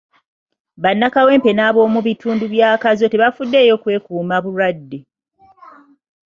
[0.81, 4.99] Bannakawempe n'ab'omu bitundu bya Kazo tebafuddeyo kwekuuma bulwadde.